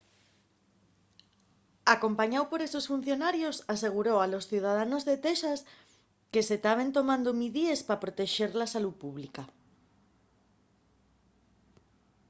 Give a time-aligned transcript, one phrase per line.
[1.95, 5.59] acompañáu por esos funcionarios aseguró a los ciudadanos de texas
[6.33, 9.43] que se taben tomando midíes pa protexer la salú pública